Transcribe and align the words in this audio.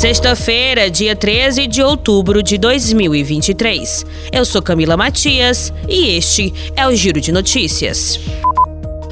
Sexta-feira, 0.00 0.90
dia 0.90 1.14
13 1.14 1.66
de 1.66 1.82
outubro 1.82 2.42
de 2.42 2.56
2023. 2.56 4.06
Eu 4.32 4.46
sou 4.46 4.62
Camila 4.62 4.96
Matias 4.96 5.70
e 5.86 6.16
este 6.16 6.54
é 6.74 6.88
o 6.88 6.94
Giro 6.94 7.20
de 7.20 7.30
Notícias. 7.30 8.18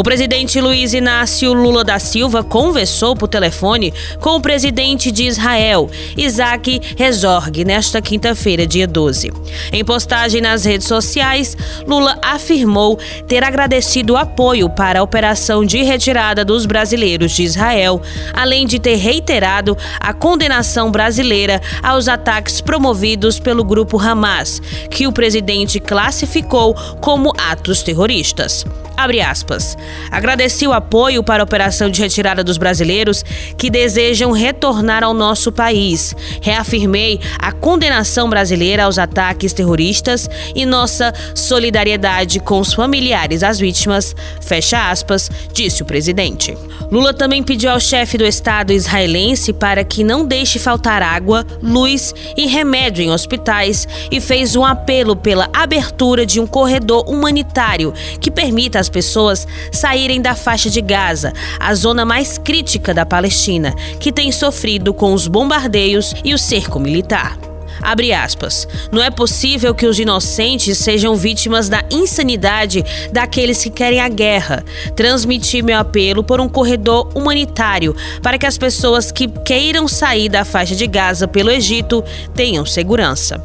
O 0.00 0.02
presidente 0.02 0.58
Luiz 0.62 0.94
Inácio 0.94 1.52
Lula 1.52 1.84
da 1.84 1.98
Silva 1.98 2.42
conversou 2.42 3.14
por 3.14 3.28
telefone 3.28 3.92
com 4.18 4.30
o 4.30 4.40
presidente 4.40 5.10
de 5.12 5.24
Israel, 5.24 5.90
Isaac 6.16 6.80
Herzog, 6.98 7.62
nesta 7.66 8.00
quinta-feira, 8.00 8.66
dia 8.66 8.86
12. 8.86 9.30
Em 9.70 9.84
postagem 9.84 10.40
nas 10.40 10.64
redes 10.64 10.86
sociais, 10.86 11.54
Lula 11.86 12.18
afirmou 12.22 12.98
ter 13.28 13.44
agradecido 13.44 14.14
o 14.14 14.16
apoio 14.16 14.70
para 14.70 15.00
a 15.00 15.02
operação 15.02 15.66
de 15.66 15.82
retirada 15.82 16.46
dos 16.46 16.64
brasileiros 16.64 17.32
de 17.32 17.42
Israel, 17.42 18.00
além 18.32 18.66
de 18.66 18.78
ter 18.78 18.96
reiterado 18.96 19.76
a 20.00 20.14
condenação 20.14 20.90
brasileira 20.90 21.60
aos 21.82 22.08
ataques 22.08 22.62
promovidos 22.62 23.38
pelo 23.38 23.62
grupo 23.62 24.00
Hamas, 24.00 24.62
que 24.90 25.06
o 25.06 25.12
presidente 25.12 25.78
classificou 25.78 26.74
como 27.02 27.34
atos 27.36 27.82
terroristas. 27.82 28.64
Abre 29.00 29.22
aspas. 29.22 29.78
Agradeci 30.10 30.66
o 30.66 30.74
apoio 30.74 31.24
para 31.24 31.42
a 31.42 31.44
operação 31.44 31.88
de 31.88 32.02
retirada 32.02 32.44
dos 32.44 32.58
brasileiros 32.58 33.24
que 33.56 33.70
desejam 33.70 34.30
retornar 34.30 35.02
ao 35.02 35.14
nosso 35.14 35.50
país. 35.50 36.14
Reafirmei 36.42 37.18
a 37.38 37.50
condenação 37.50 38.28
brasileira 38.28 38.84
aos 38.84 38.98
ataques 38.98 39.54
terroristas 39.54 40.28
e 40.54 40.66
nossa 40.66 41.14
solidariedade 41.34 42.40
com 42.40 42.60
os 42.60 42.74
familiares 42.74 43.40
das 43.40 43.58
vítimas. 43.58 44.14
Fecha 44.42 44.90
aspas, 44.90 45.30
disse 45.54 45.82
o 45.82 45.86
presidente. 45.86 46.54
Lula 46.92 47.14
também 47.14 47.42
pediu 47.42 47.70
ao 47.70 47.80
chefe 47.80 48.18
do 48.18 48.26
Estado 48.26 48.70
israelense 48.70 49.52
para 49.52 49.82
que 49.82 50.04
não 50.04 50.26
deixe 50.26 50.58
faltar 50.58 51.02
água, 51.02 51.46
luz 51.62 52.12
e 52.36 52.46
remédio 52.46 53.02
em 53.02 53.10
hospitais 53.10 53.88
e 54.10 54.20
fez 54.20 54.56
um 54.56 54.64
apelo 54.64 55.16
pela 55.16 55.48
abertura 55.54 56.26
de 56.26 56.38
um 56.38 56.46
corredor 56.46 57.08
humanitário 57.08 57.94
que 58.20 58.30
permita 58.30 58.78
às 58.78 58.89
pessoas 58.90 59.46
saírem 59.72 60.20
da 60.20 60.34
faixa 60.34 60.68
de 60.68 60.80
Gaza, 60.80 61.32
a 61.58 61.74
zona 61.74 62.04
mais 62.04 62.36
crítica 62.36 62.92
da 62.92 63.06
Palestina, 63.06 63.74
que 63.98 64.12
tem 64.12 64.30
sofrido 64.30 64.92
com 64.92 65.14
os 65.14 65.26
bombardeios 65.26 66.14
e 66.24 66.34
o 66.34 66.38
cerco 66.38 66.78
militar. 66.78 67.49
Abre 67.82 68.12
aspas. 68.12 68.68
Não 68.92 69.02
é 69.02 69.10
possível 69.10 69.74
que 69.74 69.86
os 69.86 69.98
inocentes 69.98 70.78
sejam 70.78 71.16
vítimas 71.16 71.68
da 71.68 71.82
insanidade 71.90 72.84
daqueles 73.12 73.62
que 73.62 73.70
querem 73.70 74.00
a 74.00 74.08
guerra. 74.08 74.64
Transmiti 74.94 75.62
meu 75.62 75.78
apelo 75.78 76.22
por 76.22 76.40
um 76.40 76.48
corredor 76.48 77.08
humanitário 77.14 77.94
para 78.22 78.38
que 78.38 78.46
as 78.46 78.58
pessoas 78.58 79.10
que 79.10 79.28
queiram 79.44 79.88
sair 79.88 80.28
da 80.28 80.44
faixa 80.44 80.74
de 80.74 80.86
Gaza 80.86 81.26
pelo 81.26 81.50
Egito 81.50 82.04
tenham 82.34 82.66
segurança. 82.66 83.42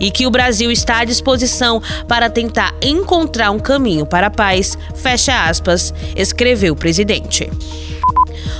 E 0.00 0.10
que 0.10 0.26
o 0.26 0.30
Brasil 0.30 0.70
está 0.70 1.00
à 1.00 1.04
disposição 1.04 1.82
para 2.06 2.30
tentar 2.30 2.74
encontrar 2.80 3.50
um 3.50 3.58
caminho 3.58 4.06
para 4.06 4.28
a 4.28 4.30
paz, 4.30 4.78
fecha 4.94 5.46
aspas, 5.48 5.92
escreveu 6.16 6.74
o 6.74 6.76
presidente. 6.76 7.50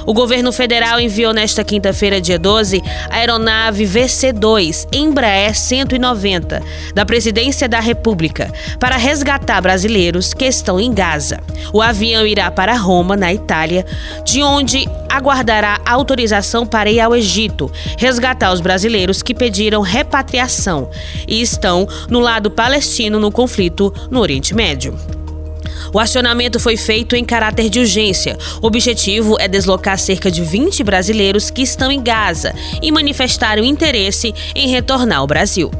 O 0.09 0.14
governo 0.14 0.51
federal 0.53 0.98
enviou 0.98 1.34
nesta 1.34 1.62
quinta-feira, 1.62 2.19
dia 2.19 2.39
12, 2.39 2.83
a 3.11 3.17
aeronave 3.17 3.84
VC-2 3.84 4.89
Embraer 4.91 5.55
190 5.55 6.62
da 6.95 7.05
Presidência 7.05 7.69
da 7.69 7.78
República 7.78 8.50
para 8.81 8.97
resgatar 8.97 9.61
brasileiros 9.61 10.33
que 10.33 10.47
estão 10.47 10.81
em 10.81 10.95
Gaza. 10.95 11.41
O 11.75 11.83
avião 11.83 12.27
irá 12.27 12.50
para 12.50 12.75
Roma, 12.75 13.19
na 13.19 13.34
Itália, 13.34 13.84
de 14.25 14.42
onde 14.42 14.89
aguardará 15.11 15.78
autorização 15.84 16.65
para 16.65 16.91
ir 16.91 17.00
ao 17.00 17.15
Egito, 17.15 17.70
resgatar 17.98 18.50
os 18.50 18.62
brasileiros 18.62 19.22
que 19.22 19.34
pediram 19.34 19.83
repatriação 19.83 20.89
e 21.27 21.43
estão 21.43 21.87
no 22.09 22.20
lado 22.20 22.50
palestino 22.50 23.20
no 23.20 23.31
conflito 23.31 23.93
no 24.11 24.20
Oriente 24.20 24.54
Médio. 24.54 25.18
O 25.93 25.99
acionamento 25.99 26.60
foi 26.60 26.76
feito 26.76 27.16
em 27.16 27.25
caráter 27.25 27.69
de 27.69 27.81
urgência. 27.81 28.37
O 28.60 28.66
objetivo 28.66 29.37
é 29.38 29.49
deslocar 29.49 29.99
cerca 29.99 30.31
de 30.31 30.43
20 30.43 30.82
brasileiros 30.84 31.50
que 31.50 31.62
estão 31.62 31.91
em 31.91 32.03
Gaza 32.03 32.54
e 32.82 32.93
manifestaram 32.93 33.65
interesse 33.65 34.34
em 34.54 34.69
retornar 34.69 35.19
ao 35.19 35.27
Brasil. 35.27 35.71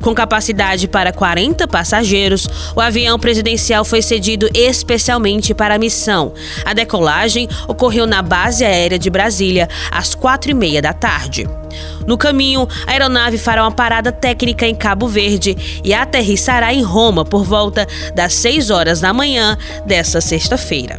Com 0.00 0.14
capacidade 0.14 0.88
para 0.88 1.12
40 1.12 1.66
passageiros, 1.68 2.48
o 2.74 2.80
avião 2.80 3.18
presidencial 3.18 3.84
foi 3.84 4.02
cedido 4.02 4.48
especialmente 4.54 5.54
para 5.54 5.74
a 5.74 5.78
missão. 5.78 6.32
A 6.64 6.72
decolagem 6.72 7.48
ocorreu 7.68 8.06
na 8.06 8.22
base 8.22 8.64
aérea 8.64 8.98
de 8.98 9.10
Brasília 9.10 9.68
às 9.90 10.14
quatro 10.14 10.50
e 10.50 10.54
meia 10.54 10.80
da 10.80 10.92
tarde. 10.92 11.48
No 12.06 12.18
caminho, 12.18 12.66
a 12.86 12.90
aeronave 12.90 13.38
fará 13.38 13.62
uma 13.62 13.72
parada 13.72 14.10
técnica 14.10 14.66
em 14.66 14.74
Cabo 14.74 15.06
Verde 15.06 15.56
e 15.84 15.94
aterrissará 15.94 16.72
em 16.72 16.82
Roma 16.82 17.24
por 17.24 17.44
volta 17.44 17.86
das 18.14 18.34
6 18.34 18.70
horas 18.70 19.00
da 19.00 19.12
manhã 19.12 19.56
desta 19.86 20.20
sexta-feira. 20.20 20.98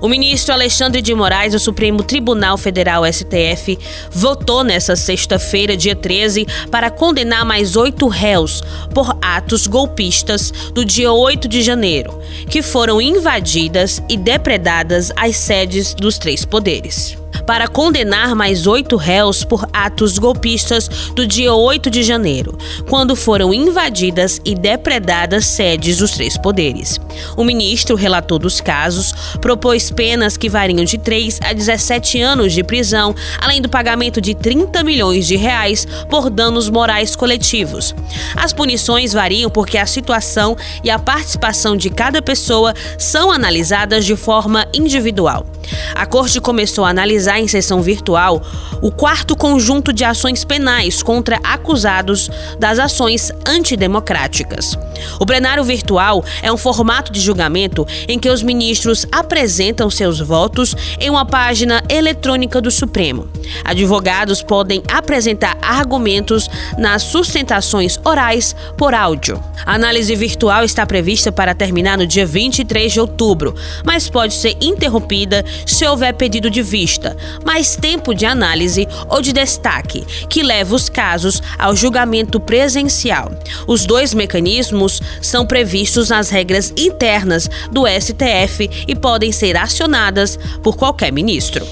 O 0.00 0.08
ministro 0.08 0.52
Alexandre 0.52 1.00
de 1.00 1.14
Moraes 1.14 1.52
do 1.52 1.58
Supremo 1.58 2.02
Tribunal 2.02 2.56
Federal 2.56 3.04
STF 3.10 3.78
votou 4.10 4.64
nesta 4.64 4.96
sexta-feira, 4.96 5.76
dia 5.76 5.94
13, 5.94 6.46
para 6.70 6.90
condenar 6.90 7.44
mais 7.44 7.76
oito 7.76 8.08
réus 8.08 8.62
por 8.94 9.16
atos 9.20 9.66
golpistas 9.66 10.52
do 10.72 10.84
dia 10.84 11.12
8 11.12 11.48
de 11.48 11.62
janeiro, 11.62 12.18
que 12.48 12.62
foram 12.62 13.00
invadidas 13.00 14.02
e 14.08 14.16
depredadas 14.16 15.12
as 15.16 15.36
sedes 15.36 15.94
dos 15.94 16.18
três 16.18 16.44
poderes 16.44 17.16
para 17.46 17.66
condenar 17.68 18.34
mais 18.34 18.66
oito 18.66 18.96
réus 18.96 19.44
por 19.44 19.68
atos 19.72 20.18
golpistas 20.18 20.88
do 21.14 21.26
dia 21.26 21.52
8 21.52 21.90
de 21.90 22.02
janeiro, 22.02 22.56
quando 22.88 23.16
foram 23.16 23.52
invadidas 23.52 24.40
e 24.44 24.54
depredadas 24.54 25.46
sedes 25.46 25.98
dos 25.98 26.12
três 26.12 26.36
poderes. 26.36 27.00
O 27.36 27.44
ministro, 27.44 27.96
relator 27.96 28.38
dos 28.38 28.60
casos, 28.60 29.12
propôs 29.40 29.90
penas 29.90 30.36
que 30.36 30.48
variam 30.48 30.84
de 30.84 30.98
3 30.98 31.40
a 31.42 31.52
17 31.52 32.20
anos 32.20 32.52
de 32.52 32.62
prisão, 32.62 33.14
além 33.40 33.60
do 33.60 33.68
pagamento 33.68 34.20
de 34.20 34.34
30 34.34 34.82
milhões 34.82 35.26
de 35.26 35.36
reais 35.36 35.86
por 36.08 36.30
danos 36.30 36.68
morais 36.68 37.16
coletivos. 37.16 37.94
As 38.36 38.52
punições 38.52 39.12
variam 39.12 39.50
porque 39.50 39.78
a 39.78 39.86
situação 39.86 40.56
e 40.82 40.90
a 40.90 40.98
participação 40.98 41.76
de 41.76 41.90
cada 41.90 42.22
pessoa 42.22 42.74
são 42.98 43.30
analisadas 43.30 44.04
de 44.04 44.16
forma 44.16 44.66
individual. 44.74 45.46
A 45.94 46.06
corte 46.06 46.40
começou 46.40 46.84
a 46.84 46.90
analisar 46.90 47.38
em 47.38 47.48
sessão 47.48 47.82
virtual 47.82 48.42
o 48.80 48.90
quarto 48.90 49.36
conjunto 49.36 49.92
de 49.92 50.04
ações 50.04 50.44
penais 50.44 51.02
contra 51.02 51.38
acusados 51.42 52.30
das 52.58 52.78
ações 52.78 53.30
antidemocráticas. 53.46 54.76
O 55.18 55.26
plenário 55.26 55.64
virtual 55.64 56.24
é 56.42 56.52
um 56.52 56.56
formato 56.56 57.12
de 57.12 57.20
julgamento 57.20 57.86
em 58.08 58.18
que 58.18 58.28
os 58.28 58.42
ministros 58.42 59.06
apresentam 59.10 59.90
seus 59.90 60.20
votos 60.20 60.74
em 61.00 61.10
uma 61.10 61.24
página 61.24 61.82
eletrônica 61.88 62.60
do 62.60 62.70
Supremo. 62.70 63.28
Advogados 63.64 64.42
podem 64.42 64.82
apresentar 64.88 65.56
argumentos 65.62 66.48
nas 66.78 67.02
sustentações 67.02 67.98
orais 68.04 68.54
por 68.76 68.94
áudio. 68.94 69.42
A 69.64 69.74
análise 69.74 70.14
virtual 70.16 70.64
está 70.64 70.84
prevista 70.84 71.30
para 71.30 71.54
terminar 71.54 71.96
no 71.96 72.06
dia 72.06 72.26
23 72.26 72.92
de 72.92 73.00
outubro, 73.00 73.54
mas 73.84 74.08
pode 74.08 74.34
ser 74.34 74.56
interrompida 74.60 75.44
se 75.64 75.86
houver 75.86 76.14
pedido 76.14 76.50
de 76.50 76.62
vista, 76.62 77.16
mais 77.44 77.76
tempo 77.76 78.14
de 78.14 78.26
análise 78.26 78.88
ou 79.08 79.22
de 79.22 79.32
destaque, 79.32 80.04
que 80.28 80.42
leva 80.42 80.74
os 80.74 80.88
casos 80.88 81.42
ao 81.58 81.76
julgamento 81.76 82.40
presencial. 82.40 83.30
Os 83.66 83.86
dois 83.86 84.12
mecanismos 84.14 84.91
são 85.20 85.46
previstos 85.46 86.08
nas 86.08 86.30
regras 86.30 86.72
internas 86.76 87.48
do 87.70 87.84
STF 87.86 88.68
e 88.86 88.94
podem 88.94 89.32
ser 89.32 89.56
acionadas 89.56 90.38
por 90.62 90.76
qualquer 90.76 91.12
ministro. 91.12 91.66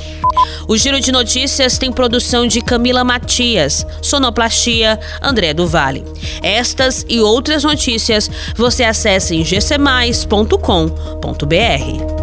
O 0.68 0.76
Giro 0.76 1.00
de 1.00 1.10
Notícias 1.10 1.78
tem 1.78 1.90
produção 1.90 2.46
de 2.46 2.60
Camila 2.60 3.02
Matias, 3.02 3.84
sonoplastia 4.00 5.00
André 5.20 5.52
do 5.52 5.66
Vale. 5.66 6.04
Estas 6.42 7.04
e 7.08 7.20
outras 7.20 7.64
notícias 7.64 8.30
você 8.54 8.84
acessa 8.84 9.34
em 9.34 9.42
gcmais.com.br. 9.42 12.19